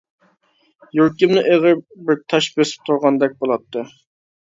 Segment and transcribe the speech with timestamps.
[0.99, 3.91] يۈرىكىمنى ئېغىر بىر تاش بېسىپ تۇرغاندەك بولاتتى.